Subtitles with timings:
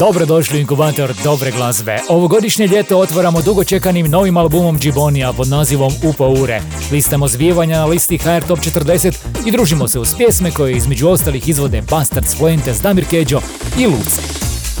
[0.00, 1.98] Dobrodošli u inkubator dobre glazbe.
[2.08, 6.60] Ovogodišnje ljeto otvaramo dugočekanim novim albumom Džibonija pod nazivom Upo Ure.
[6.92, 11.48] Listamo zvijevanja na listi HR Top 40 i družimo se uz pjesme koje između ostalih
[11.48, 13.40] izvode Bastards, Fuentes, Damir Keđo
[13.78, 14.22] i Luce.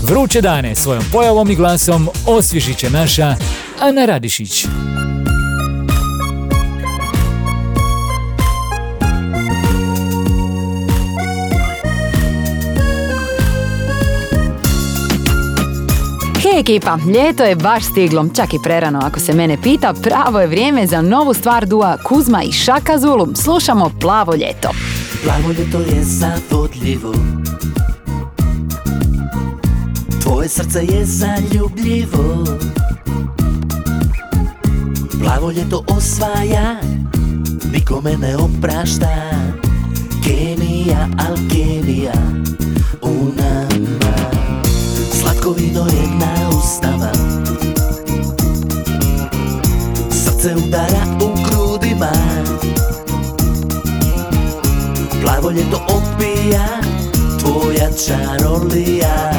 [0.02, 3.36] Vruće dane svojom pojavom i glasom osvježit će naša
[3.80, 4.66] Ana Radišić.
[16.60, 20.86] Ekipa, ljeto je baš stiglo, čak i prerano ako se mene pita, pravo je vrijeme
[20.86, 23.28] za novu stvar dua Kuzma i Šaka Zulu.
[23.34, 24.68] Slušamo Plavo ljeto.
[25.24, 27.14] Plavo ljeto je zavodljivo.
[30.22, 32.44] Tvoje srce je zaljubljivo.
[35.22, 36.76] Plavo ljeto osvaja
[37.72, 39.30] Nikome ne oprašta.
[40.24, 42.12] Kemija, alkemija
[43.02, 44.14] U nama.
[45.20, 46.29] Slatko vino je na
[46.70, 47.12] ustama
[50.10, 52.12] Srce udara u grudima.
[55.22, 56.66] Plavo ljeto opija
[57.40, 59.32] Tvoja čarolija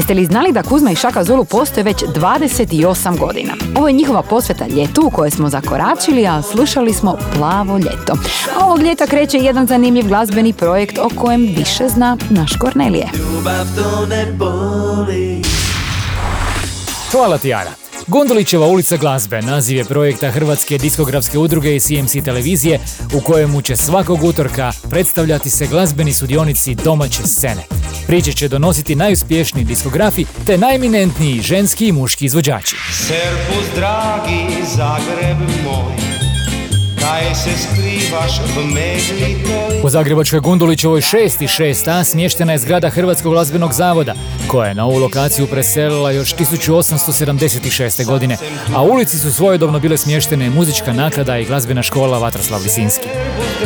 [0.00, 3.52] Jeste li znali da Kuzma i Šaka Zulu postoje već 28 godina?
[3.76, 8.12] Ovo je njihova posveta ljetu u kojoj smo zakoračili, a slušali smo Plavo ljeto.
[8.60, 13.08] A ovog ljeta kreće jedan zanimljiv glazbeni projekt o kojem više zna naš Kornelije.
[13.18, 15.42] Ljubav to ne boli
[17.12, 17.79] Hvala ti Ana.
[18.10, 22.80] Gondolićeva ulica glazbe naziv je projekta Hrvatske diskografske udruge i CMC televizije
[23.14, 27.62] u kojemu će svakog utorka predstavljati se glazbeni sudionici domaće scene.
[28.06, 32.76] Priče će donositi najuspješniji diskografi te najeminentniji ženski i muški izvođači.
[32.92, 36.09] Servus dragi Zagreb moj
[37.00, 39.36] Kaj se skrivaš v megli
[39.82, 44.14] U Zagrebačkoj Gundulićevoj 6 i 6a smještena je zgrada Hrvatskog glazbenog zavoda,
[44.46, 48.06] koja je na ovu lokaciju preselila još 1876.
[48.06, 48.36] godine,
[48.74, 53.08] a u ulici su svojedobno bile smještene muzička naklada i glazbena škola Vatroslav Lisinski.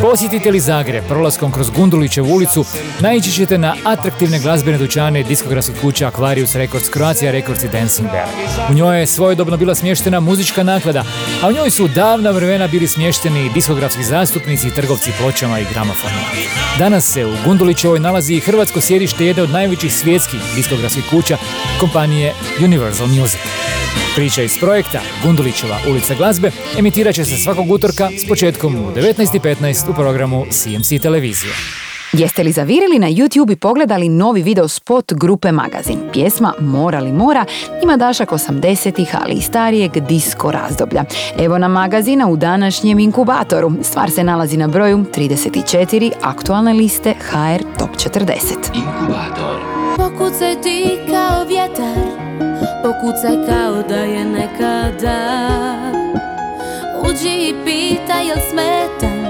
[0.00, 2.64] Posjetite li Zagreb prolaskom kroz Gundulićevu ulicu,
[3.00, 8.28] naići ćete na atraktivne glazbene dućane diskografskih kuća Aquarius Records, Croatia Records i Dancing Bear.
[8.70, 11.04] U njoj je svojedobno bila smještena muzička naklada,
[11.42, 16.20] a u njoj su davna vremena bili smješteni ovlašteni diskografski zastupnici trgovci pločama i gramofonima.
[16.78, 21.36] Danas se u Gundulićevoj nalazi hrvatsko sjedište jedne od najvećih svjetskih diskografskih kuća
[21.80, 22.34] kompanije
[22.64, 23.40] Universal Music.
[24.14, 29.90] Priča iz projekta Gundulićeva ulica glazbe emitirat će se svakog utorka s početkom u 19.15
[29.90, 31.83] u programu CMC televizije.
[32.18, 35.98] Jeste li zavirili na YouTube i pogledali novi video spot grupe Magazin?
[36.12, 37.44] Pjesma Mora li mora
[37.82, 41.04] ima dašak 80-ih, ali i starijeg disko razdoblja.
[41.38, 43.72] Evo na magazina u današnjem inkubatoru.
[43.82, 48.28] Stvar se nalazi na broju 34 aktualne liste HR Top 40.
[48.74, 49.60] Inkubator.
[49.96, 52.04] Pokucaj ti kao vjetar,
[52.82, 55.38] pokucaj kao da je nekada.
[57.10, 59.23] Uđi i pita jel smetan,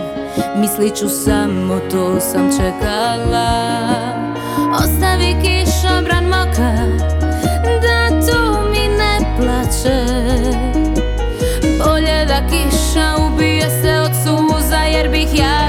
[0.56, 3.48] Mislit ću samo to sam čekala.
[4.74, 6.72] Ostavi kiša bran moka
[7.64, 10.04] Da tu mi ne plače.
[11.84, 15.63] Bolje da kiša ubije se od suza Jer bih ja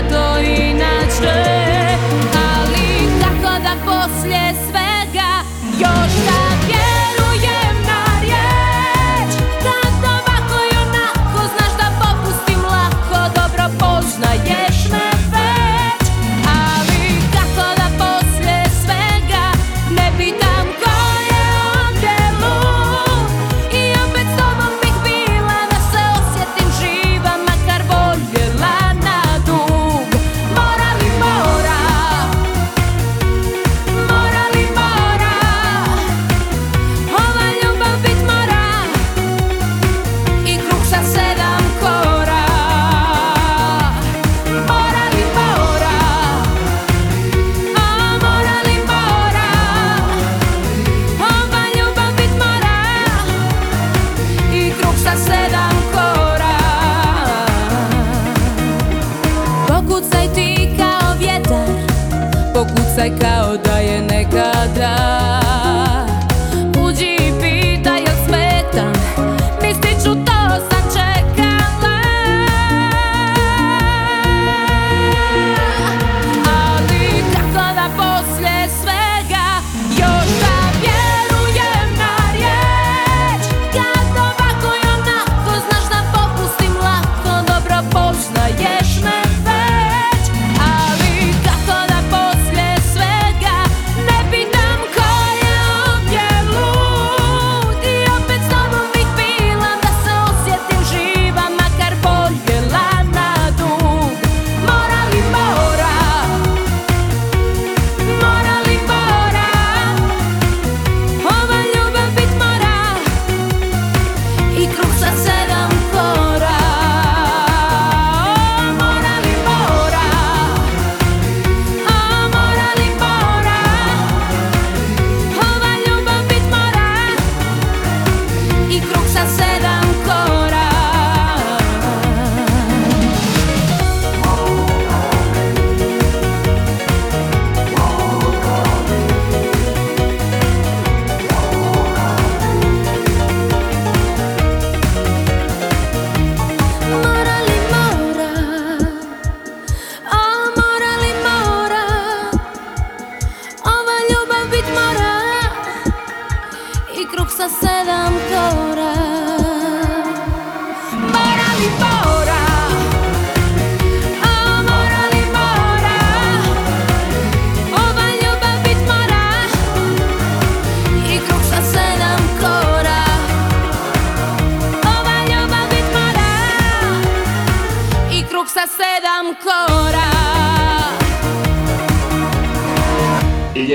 [62.96, 63.12] sai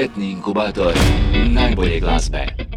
[0.00, 1.00] Prijetni inkubatori,
[1.52, 2.69] najboljeg glasbe.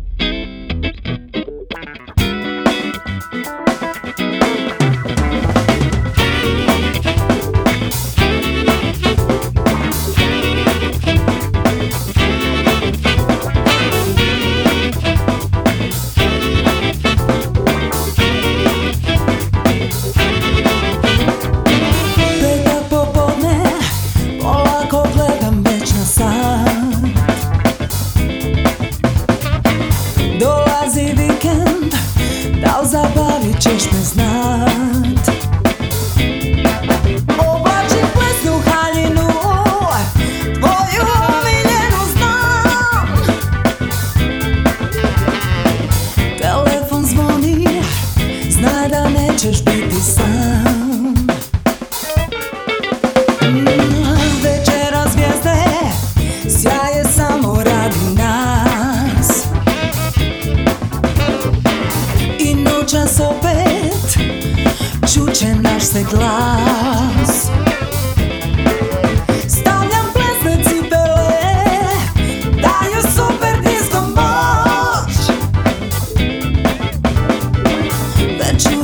[78.44, 78.83] Već čujem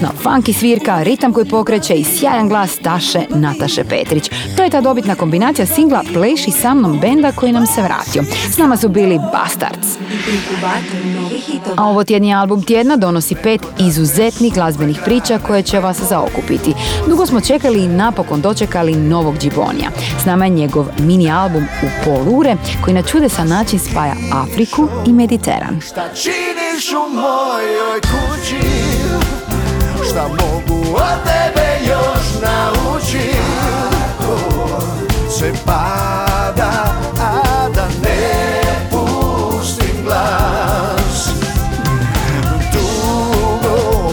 [0.00, 4.30] Izvrsno, funky svirka, ritam koji pokreće i sjajan glas Taše Nataše Petrić.
[4.56, 8.22] To je ta dobitna kombinacija singla Pleši sa mnom benda koji nam se vratio.
[8.50, 9.88] S nama su bili Bastards.
[11.76, 16.74] A ovo tjedni album tjedna donosi pet izuzetnih glazbenih priča koje će vas zaokupiti.
[17.08, 19.90] Dugo smo čekali i napokon dočekali novog Džibonija.
[20.22, 24.88] S nama je njegov mini album U pol ure koji na čudesan način spaja Afriku
[25.06, 25.80] i Mediteran.
[25.80, 28.89] Šta činiš u mojoj kući
[30.10, 33.36] Šta mogu od tebe još naučit
[35.38, 41.30] Sve pada, a da ne pustim glas
[42.72, 44.12] Tugo,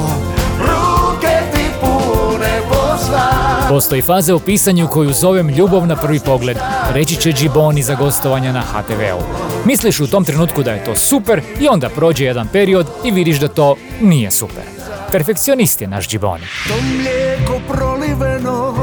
[0.59, 3.31] ruke ti pune posla
[3.69, 6.57] Postoji faza u pisanju koju zovem ljubav na prvi pogled.
[6.93, 9.21] Reći će Džiboni za gostovanja na HTV-u.
[9.65, 13.39] Misliš u tom trenutku da je to super i onda prođe jedan period i vidiš
[13.39, 14.76] da to nije super.
[15.11, 16.43] Perfekcionisti je naš Giboni.
[16.67, 18.73] To mlijeko proliveno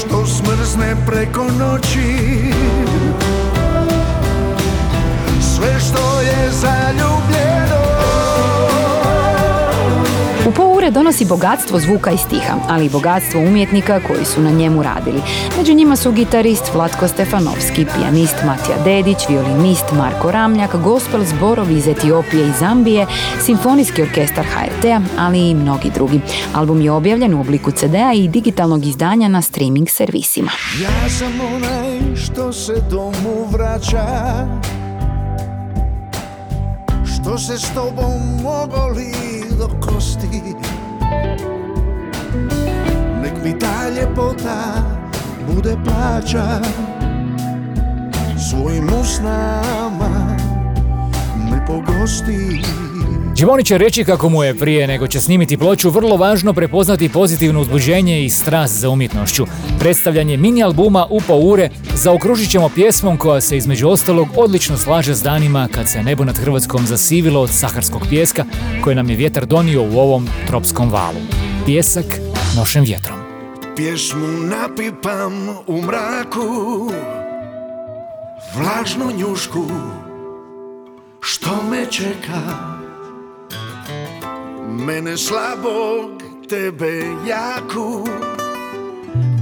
[0.00, 2.52] Što smrzne preko noći
[5.40, 7.35] Sve što je zaljubljeno
[10.90, 15.20] Donosi bogatstvo zvuka i stiha, ali i bogatstvo umjetnika koji su na njemu radili.
[15.58, 21.88] Među njima su gitarist Vlatko Stefanovski, pijanist Matija Dedić, violinist Marko Ramljak, gospel zborovi iz
[21.88, 23.06] Etiopije i Zambije,
[23.40, 26.20] simfonijski orkestar HRT-a, ali i mnogi drugi.
[26.54, 30.50] Album je objavljen u obliku CD-a i digitalnog izdanja na streaming servisima.
[30.82, 34.06] Ja sam onaj što se domu vraća
[37.14, 39.12] Što se s tobom ogoli
[39.58, 40.75] do kosti
[43.22, 44.82] Nek mi ta ljepota
[45.54, 46.60] bude plaća
[48.50, 50.36] Svojim usnama.
[51.50, 52.62] Me pogosti
[53.36, 57.60] Đimoni će reći kako mu je prije nego će snimiti ploču vrlo važno prepoznati pozitivno
[57.60, 59.46] uzbuđenje i strast za umjetnošću.
[59.78, 65.22] Predstavljanje mini albuma u ure zaokružit ćemo pjesmom koja se između ostalog odlično slaže s
[65.22, 68.44] danima kad se nebo nad Hrvatskom zasivilo od saharskog pjeska
[68.84, 71.20] koje nam je vjetar donio u ovom tropskom valu.
[71.66, 72.06] Pjesak
[72.56, 73.18] nošem vjetrom.
[73.76, 76.90] Pjesmu napipam u mraku
[78.54, 79.64] Vlažnu njušku
[81.20, 82.75] Što me čeka
[84.68, 88.04] Mene slabog, tebe jaku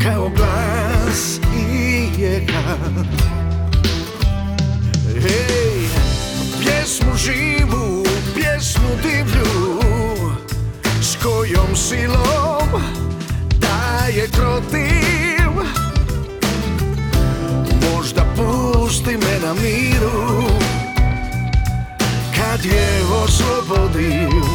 [0.03, 2.77] Kao glas i jeka.
[5.23, 5.89] Hej,
[6.61, 8.05] pjesmu živu,
[8.35, 9.81] pjesmu divlju
[11.01, 12.83] S kojom silom
[13.61, 15.51] da je krotiv.
[17.93, 20.45] Možda pusti me na miru
[22.37, 24.54] Kad je oslobodim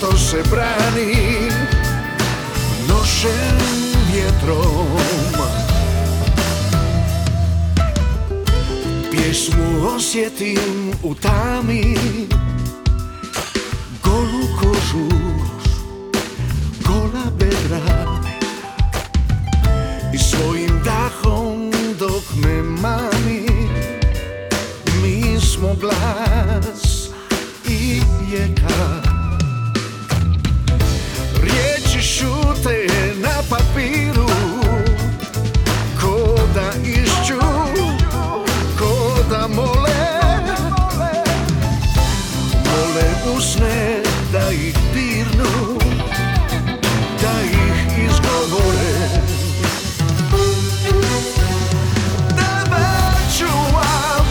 [0.00, 1.14] što se brani
[2.88, 3.58] Nošen
[4.12, 4.86] vjetrom.
[9.10, 11.96] Pjesmu osjetim u tami
[14.02, 15.16] Golu kožu
[16.86, 18.20] Gola bedra.
[20.14, 23.46] I svojim dahom dok me mami
[25.02, 27.08] Mi smo glas
[27.68, 28.00] i
[28.32, 28.99] jeka
[43.60, 45.78] Da ih dirnu
[47.22, 49.08] Da ih izgovore.
[52.28, 52.86] Tebe
[53.38, 54.26] čuvam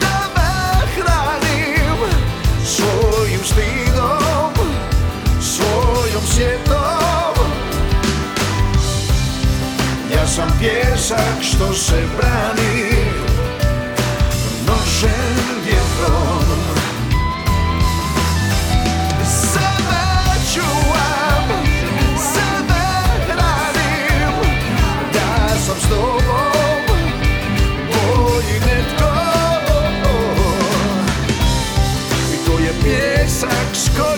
[0.00, 0.50] Tebe
[0.94, 1.98] hranim
[2.64, 4.52] Svojim stidom
[5.40, 7.46] Svojom sjetom.
[10.14, 12.79] Ja sam pjesak što se brani
[33.80, 34.09] pjesak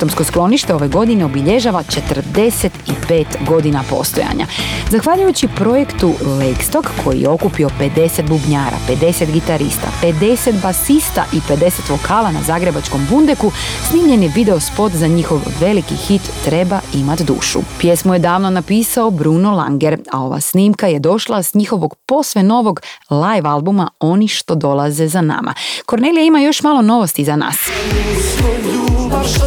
[0.00, 4.46] Atomsko sklonište ove godine obilježava 45 godina postojanja.
[4.90, 12.32] Zahvaljujući projektu Lakestock koji je okupio 50 bubnjara, 50 gitarista, 50 basista i 50 vokala
[12.32, 13.52] na zagrebačkom bundeku,
[13.90, 17.60] snimljen je video spot za njihov veliki hit Treba imat dušu.
[17.78, 22.80] Pjesmu je davno napisao Bruno Langer, a ova snimka je došla s njihovog posve novog
[23.10, 25.54] live albuma Oni što dolaze za nama.
[25.86, 27.56] Kornelija ima još malo novosti za nas.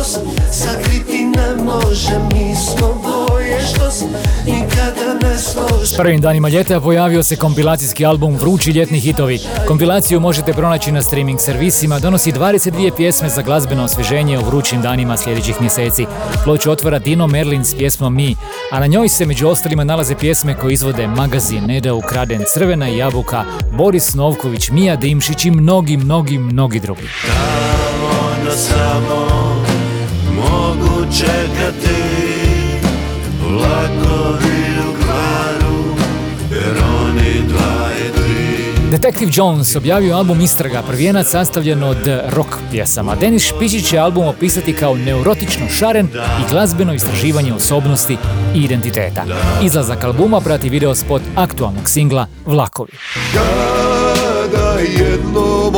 [0.04, 0.20] Se
[0.52, 4.06] sakriti ne može Mi smo dvoje što se
[4.46, 9.40] nikada ne složi prvim danima ljeta pojavio se kompilacijski album Vrući ljetni hitovi.
[9.68, 15.18] Kompilaciju možete pronaći na streaming servisima, donosi 22 pjesme za glazbeno osvježenje u vrućim danima
[15.18, 16.06] sljedećih mjeseci.
[16.44, 18.36] Ploču otvara Dino Merlin s pjesmom Mi,
[18.72, 23.44] a na njoj se među ostalima nalaze pjesme koje izvode Magazin, Neda Ukraden, Crvena jabuka,
[23.78, 27.08] Boris Novković, Mija Dimšić i mnogi, mnogi, mnogi drugi.
[27.28, 29.26] Tamo na samo
[30.36, 32.04] mogu čekati
[33.42, 35.84] Vlakovi u kvaru
[36.52, 43.16] Jer oni dva i tri Detective Jones objavio album Istraga, prvijenac sastavljen od rock pjesama.
[43.16, 48.18] Denis Špičić će album opisati kao neurotično šaren i glazbeno istraživanje osobnosti
[48.56, 49.24] i identiteta.
[49.64, 52.92] Izlazak albuma prati video spot aktualnog singla Vlakovi.
[53.34, 55.74] Kada jednom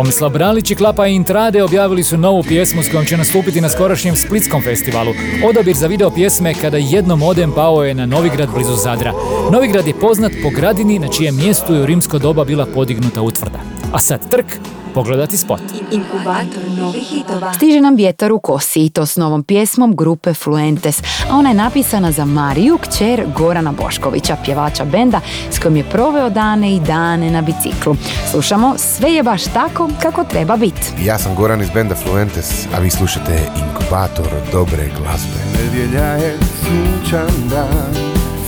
[0.00, 4.16] Tomislav Bralić i Klapa Intrade objavili su novu pjesmu s kojom će nastupiti na skorašnjem
[4.16, 5.12] Splitskom festivalu.
[5.48, 9.12] Odabir za video pjesme Kada jednom odem pao je na Novigrad blizu Zadra.
[9.52, 13.60] Novigrad je poznat po gradini na čijem mjestu je u rimsko doba bila podignuta utvrda.
[13.92, 14.46] A sad trk,
[14.94, 15.60] pogledati spot.
[15.90, 17.54] Inkubator novih hitova.
[17.54, 21.54] Stiže nam vjetar u kosi i to s novom pjesmom grupe Fluentes, a ona je
[21.54, 27.30] napisana za Mariju, kćer Gorana Boškovića, pjevača benda s kojim je proveo dane i dane
[27.30, 27.96] na biciklu.
[28.30, 30.92] Slušamo, sve je baš tako kako treba biti.
[31.04, 35.40] Ja sam Goran iz benda Fluentes, a vi slušate Inkubator dobre glazbe.
[35.58, 37.94] Nedjelja je sunčan dan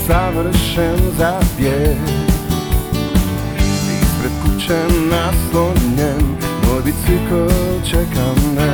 [0.07, 2.32] Savršen za bijeg
[4.73, 7.55] Kuće naslonjen Moj bicikl
[7.91, 8.73] čeka me.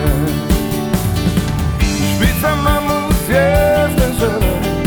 [2.15, 4.79] Špicama mu zvijezde žele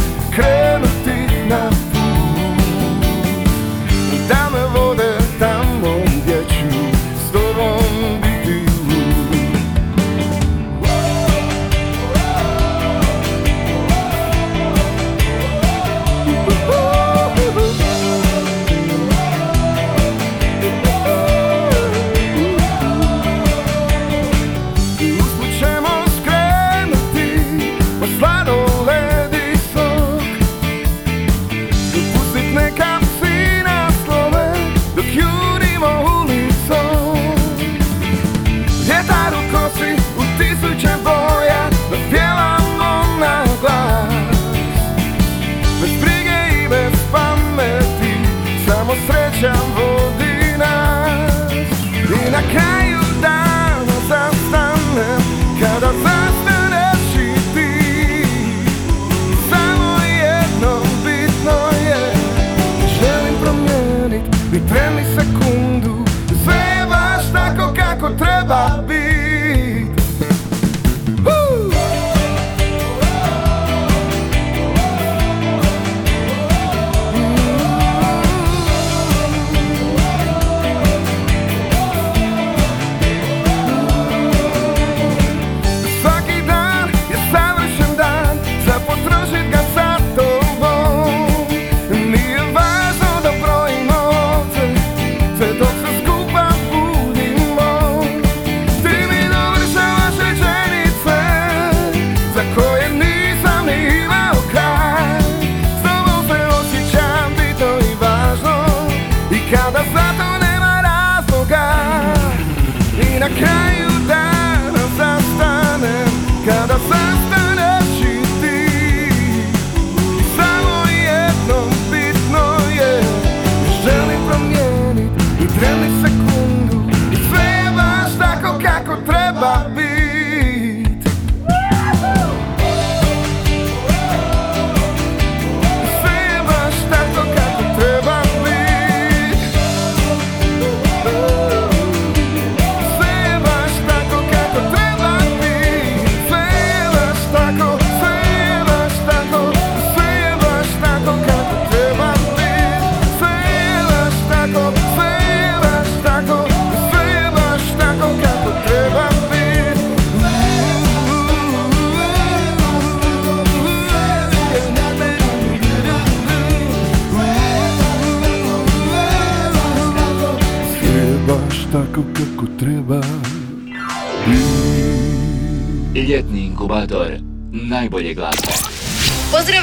[125.61, 126.50] promijenit i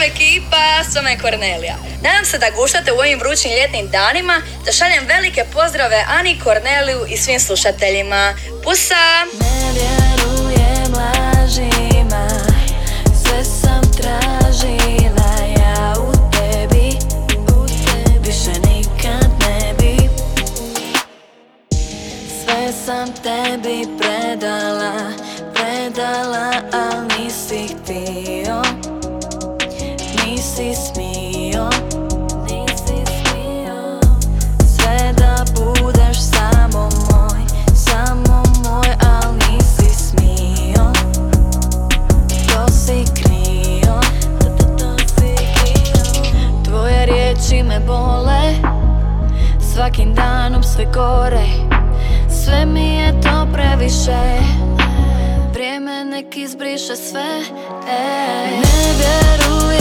[0.08, 1.76] ekipa, s vama je Kornelija.
[2.02, 7.00] Nadam se da guštate u ovim vrućim ljetnim danima, da šaljem velike pozdrave Ani, Korneliju
[7.08, 8.34] i svim slušateljima.
[8.64, 9.04] Pusa!
[9.40, 12.28] Ne vjerujem lažima
[13.22, 16.88] Sve sam tražila ja u tebi
[17.56, 20.08] U tebi Više nikad ne bi
[22.44, 24.94] Sve sam tebi predala
[25.54, 28.87] Predala, al nisi htio
[30.58, 31.70] Nisi smio
[32.50, 34.00] Nisi smio.
[34.66, 37.40] Sve da budeš samo moj
[37.74, 40.92] Samo moj, al nisi smio.
[42.28, 44.00] To si krio
[44.78, 46.62] To, si krio.
[46.64, 48.54] Tvoje riječi me bole
[49.74, 51.46] Svakim danom sve gore.
[52.44, 54.40] Sve mi je to previše
[55.52, 57.42] Vrijeme nek izbriše sve
[57.88, 58.48] e.
[58.50, 59.77] Ne vjerujem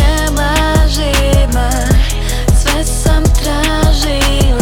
[2.78, 4.57] Sve sam tražila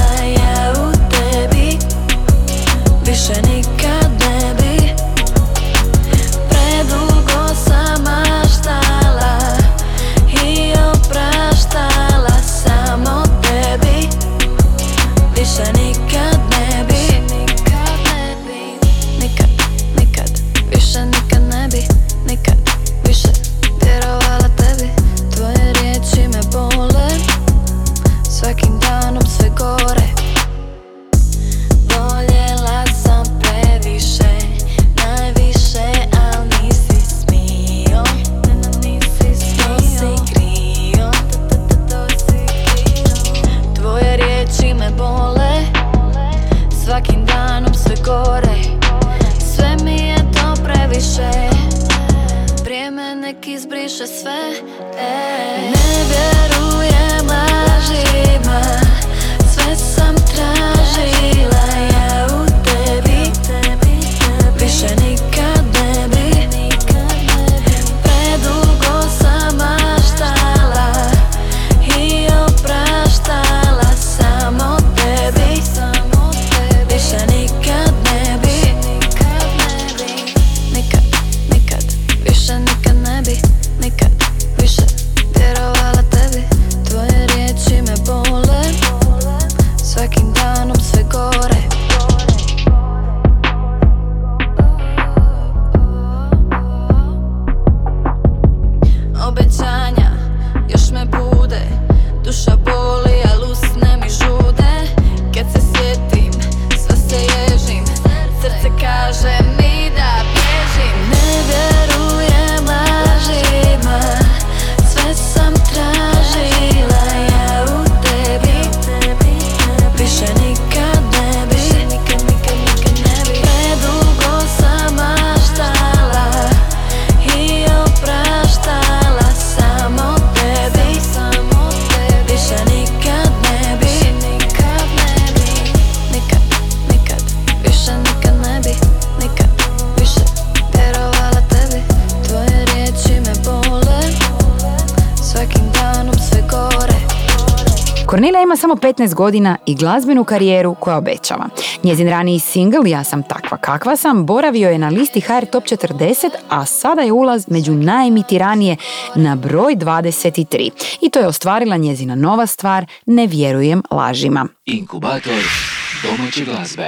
[148.98, 151.50] 19 godina i glazbenu karijeru koja obećava.
[151.84, 156.30] Njezin raniji singl Ja sam takva kakva sam boravio je na listi HR Top 40,
[156.50, 158.78] a sada je ulaz među najemitiranije
[159.16, 160.70] na broj 23.
[161.02, 164.48] I to je ostvarila njezina nova stvar Ne vjerujem lažima.
[164.66, 165.34] Inkubator.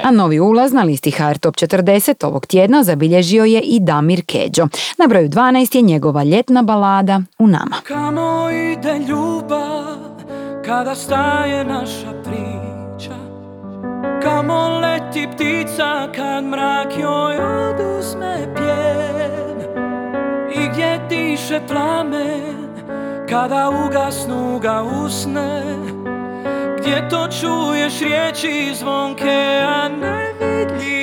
[0.03, 4.67] A novi ulaz na listi HR Top 40 ovog tjedna zabilježio je i Damir Keđo.
[4.97, 7.75] Na broju 12 je njegova ljetna balada U nama.
[7.83, 10.16] Kamo ide ljubav
[10.67, 13.15] kada staje naša priča
[14.23, 19.83] Kamo leti ptica kad mrak joj oduzme pjen?
[20.53, 22.67] I gdje diše plamen
[23.29, 25.63] kada ugasnu ga usne?
[26.77, 30.96] Gdje to čuješ riječi zvonke, a nevidljive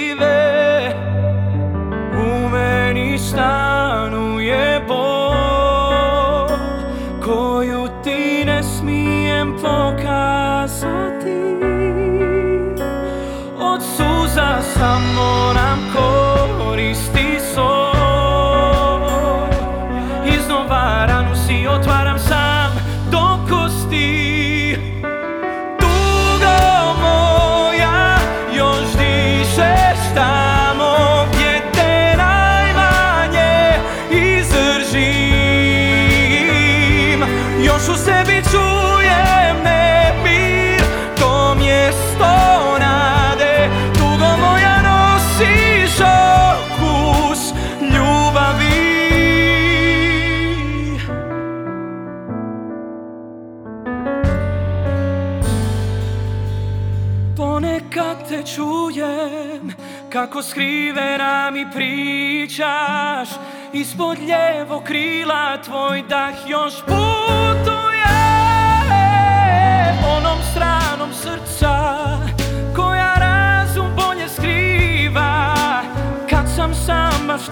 [60.51, 63.29] skrivena mi pričaš.
[63.73, 68.05] Ispod ljevo krila tvoj dah još putuje.
[70.17, 71.75] Onom stranom srca
[72.77, 75.55] koja razum bolje skriva.
[76.31, 77.49] Kad sam sama s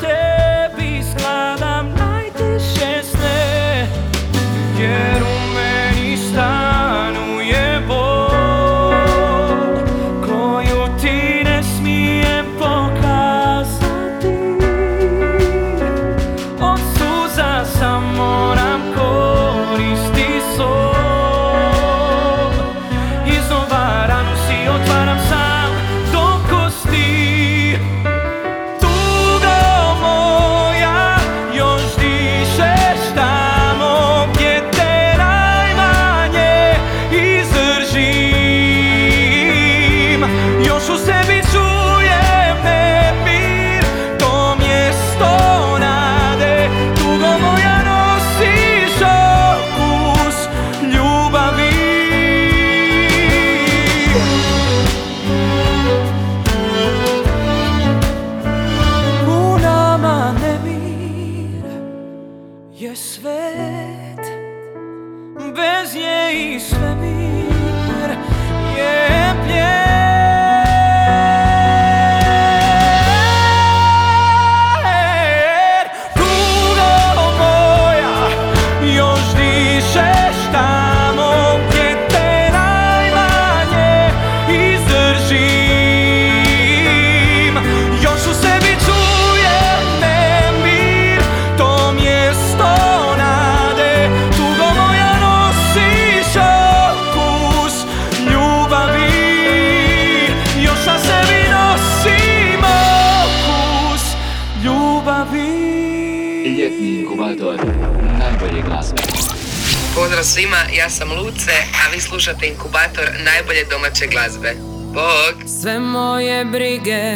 [112.33, 114.55] slušate inkubator najbolje domaće glazbe.
[114.95, 115.49] Bog!
[115.61, 117.15] Sve moje brige,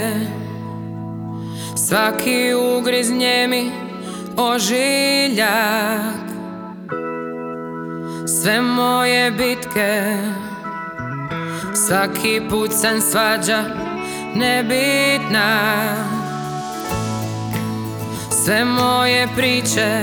[1.88, 3.70] svaki ugriz njemi
[4.36, 6.26] ožiljak.
[8.42, 10.16] Sve moje bitke,
[11.86, 13.64] svaki put sam svađa
[14.34, 15.70] nebitna.
[18.44, 20.02] Sve moje priče,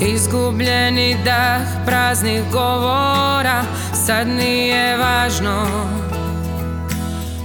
[0.00, 3.64] Izgubljeni dah praznih govora
[4.06, 5.66] Sad nije važno.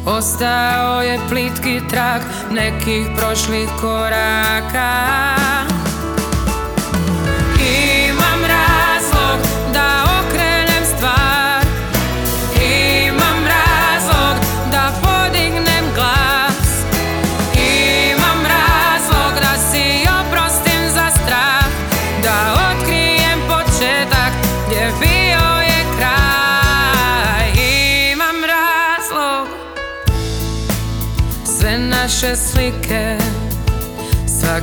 [0.06, 4.90] Ostao je plitki trag nekih prošlih koraka.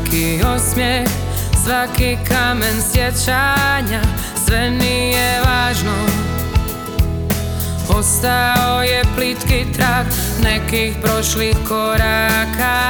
[0.01, 1.09] svaki osmijeh
[1.65, 4.03] Svaki kamen sjećanja
[4.47, 5.93] Sve nije važno.
[7.89, 10.07] Ostao je plitki trak
[10.43, 12.81] Nekih prošlih koraka.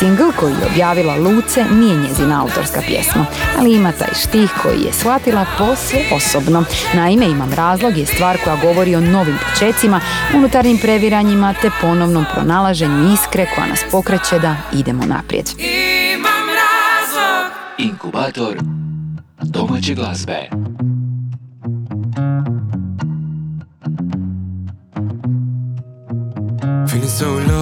[0.00, 3.26] Singl koji je objavila Luce nije njezina autorska pjesma,
[3.58, 6.64] ali ima taj štih koji je shvatila posve osobno.
[6.94, 10.00] Naime, imam razlog je stvar koja govori o novim počecima,
[10.34, 15.50] unutarnjim previranjima te ponovnom pronalaženju iskre koja nas pokreće da idemo naprijed.
[17.78, 18.56] Inkubator
[19.42, 20.48] domaće glazbe.
[26.88, 27.59] Feeling so low.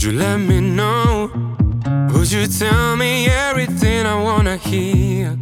[0.00, 1.30] Would you let me know?
[2.14, 5.38] Would you tell me everything I wanna hear?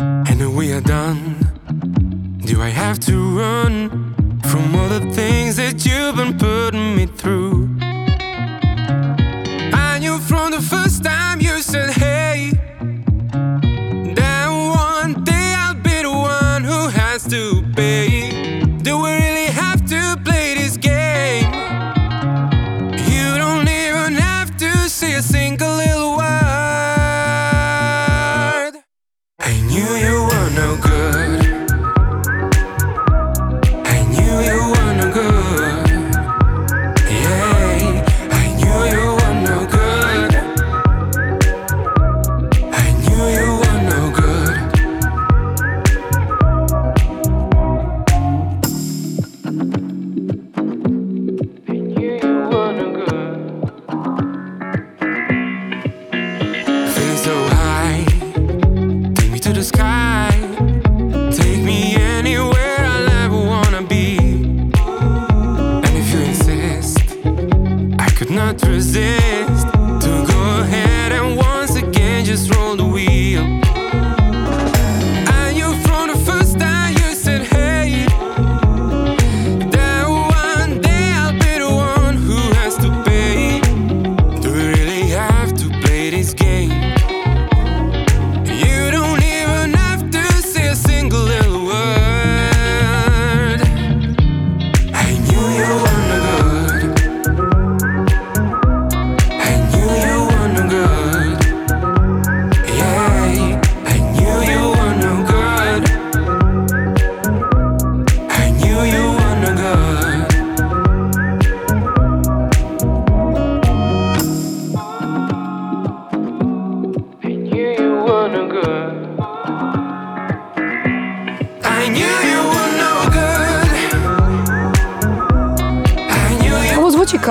[0.00, 1.36] And we are done,
[2.40, 4.12] do I have to run
[4.42, 7.79] from all the things that you've been putting me through?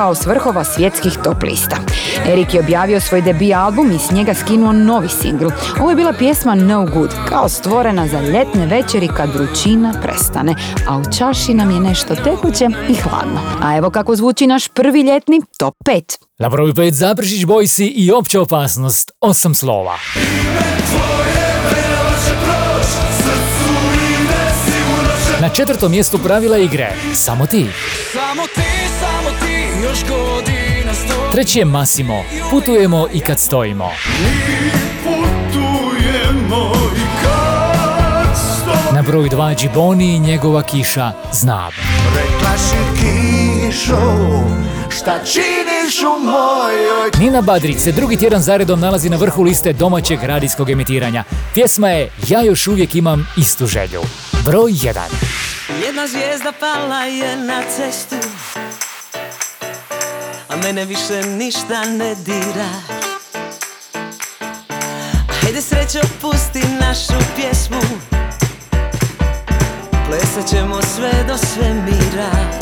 [0.10, 1.78] Kao svrhova svjetskih top lista.
[2.26, 5.48] Erik je objavio svoj debi album i s njega skinuo novi singl.
[5.80, 10.56] Ovo je bila pjesma No Good, kao stvorena za ljetne večeri kad vrućina prestane,
[10.88, 13.42] a u čaši nam je nešto tekuće i hladno.
[13.62, 16.18] A evo kako zvuči naš prvi ljetni top 5.
[16.40, 19.96] Na broju 5 Zaprešić Bojsi i opća opasnost, osam slova.
[25.42, 27.66] Na četvrtom mjestu pravila igre, samo ti.
[28.14, 28.62] Samo ti,
[29.00, 29.49] samo ti,
[29.84, 33.92] još godina sto Treći je Massimo, putujemo i kad stojimo.
[35.04, 41.72] Putujemo i kad sto Na broju 2 Džiboni i njegova kiša, znam.
[42.16, 44.20] Rekla si kišo,
[44.90, 50.24] šta činiš u mojoj Nina Badrić se drugi tjedan zaredom nalazi na vrhu liste domaćeg
[50.24, 51.24] radijskog emitiranja.
[51.54, 54.02] Pjesma je Ja još uvijek imam istu želju.
[54.46, 55.00] Broj 1.
[55.86, 58.16] Jedna zvijezda pala je na cestu
[60.64, 62.70] mene više ništa ne dira.
[65.42, 67.82] Hajde srećo pusti našu pjesmu.
[70.08, 72.59] Plesat ćemo sve do svemira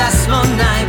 [0.00, 0.79] da smo najbolji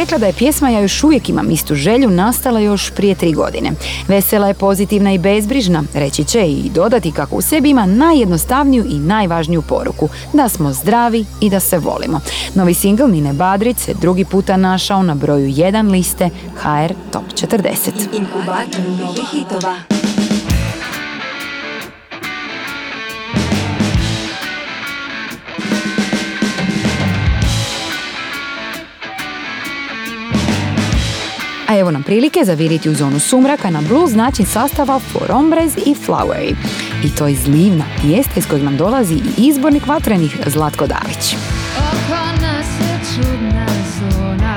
[0.00, 3.70] rekla da je pjesma Ja još uvijek imam istu želju nastala još prije tri godine.
[4.08, 8.98] Vesela je pozitivna i bezbrižna, reći će i dodati kako u sebi ima najjednostavniju i
[8.98, 12.20] najvažniju poruku, da smo zdravi i da se volimo.
[12.54, 17.90] Novi singl Nine Badrić se drugi puta našao na broju 1 liste HR Top 40.
[18.12, 19.99] Inkubator novih hitova
[31.70, 35.94] A evo nam prilike zaviriti u zonu sumraka na blues način sastava For Hombres i
[36.06, 36.54] Flowery.
[37.04, 41.36] I to iz Livna, mjesta iz kojeg nam dolazi i izbornik vatrenih Zlatko Dalić.
[41.78, 43.66] Oko nas je čudna
[44.00, 44.54] zona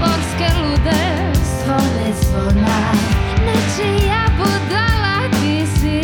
[0.00, 1.32] Morske lude
[1.64, 2.76] zvone zvona
[3.46, 6.00] Nečija budala ti si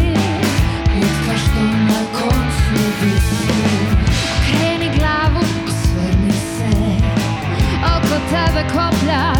[0.95, 3.53] Ljutka što na koncu visi
[4.51, 6.78] Kreni glavu, osvrni se
[7.97, 9.39] Oko tebe koplja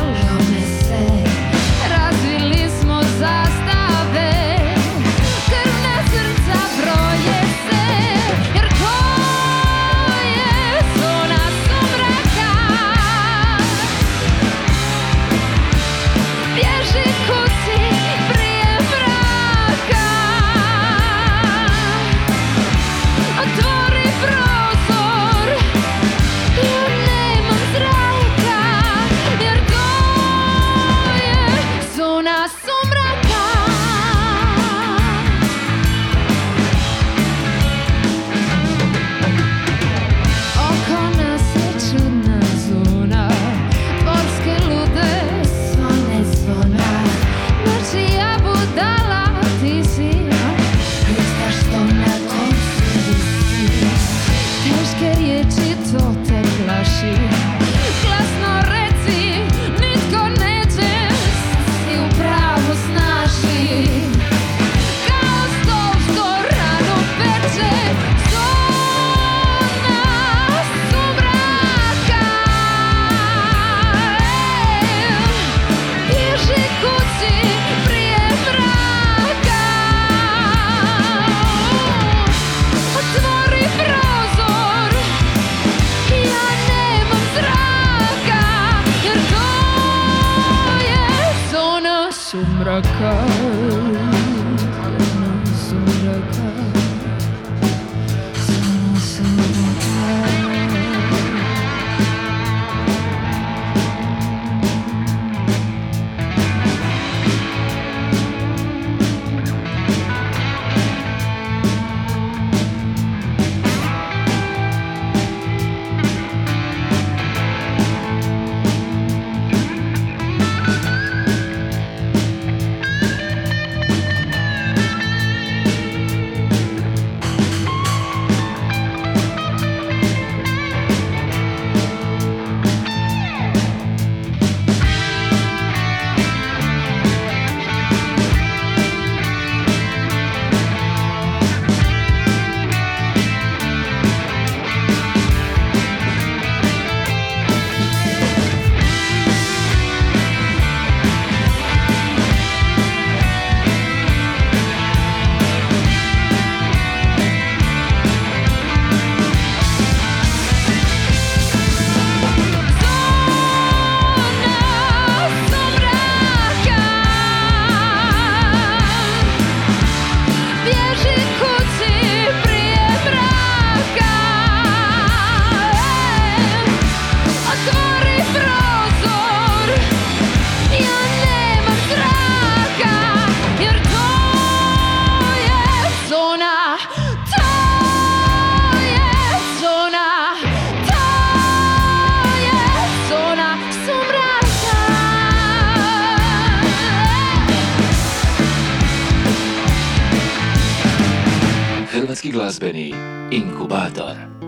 [202.01, 202.95] Hrvatski glazbeni
[203.31, 204.40] inkubator.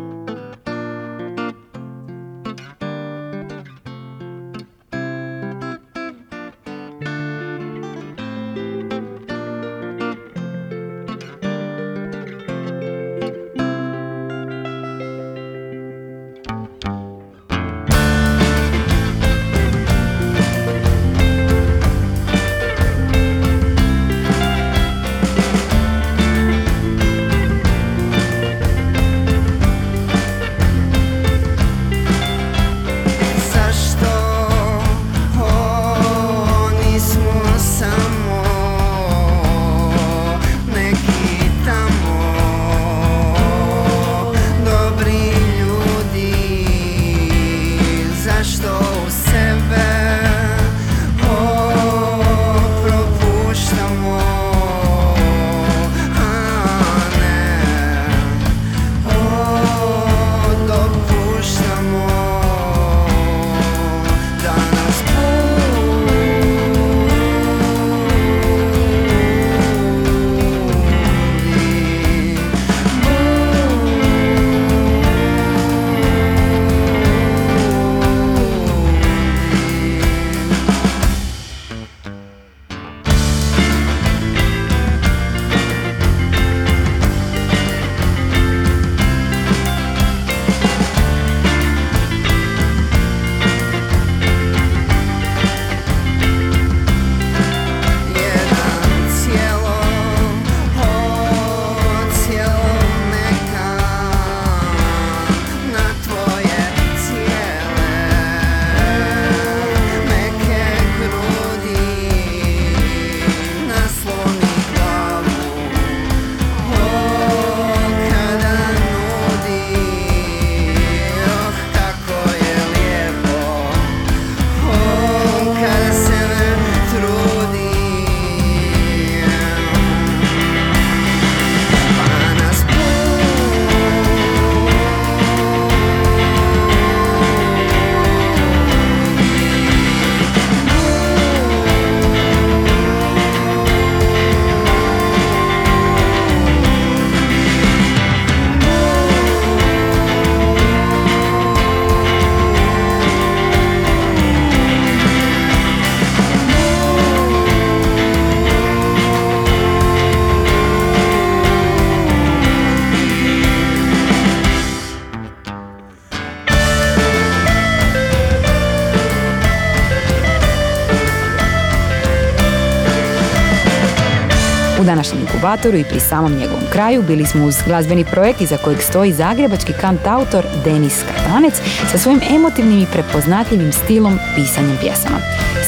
[175.42, 179.72] Inkubatoru i pri samom njegovom kraju bili smo uz glazbeni projekt iza kojeg stoji zagrebački
[179.72, 181.54] kantautor Denis Katanec
[181.90, 185.16] sa svojim emotivnim i prepoznatljivim stilom pisanjem pjesama.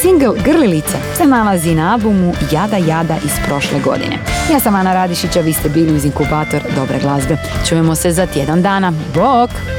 [0.01, 4.17] Single Grlilica se nalazi na albumu Jada Jada iz prošle godine.
[4.51, 7.37] Ja sam Ana Radišića, vi ste bili uz inkubator dobre glazbe.
[7.69, 8.93] Čujemo se za tjedan dana.
[9.13, 9.74] Bok!